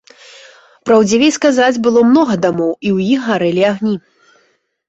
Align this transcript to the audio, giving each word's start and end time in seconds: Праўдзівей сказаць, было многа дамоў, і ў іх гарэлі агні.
Праўдзівей 0.89 1.31
сказаць, 1.35 1.81
было 1.87 1.99
многа 2.13 2.33
дамоў, 2.47 2.71
і 2.73 2.89
ў 2.95 2.97
іх 3.17 3.29
гарэлі 3.33 3.63
агні. 3.73 3.95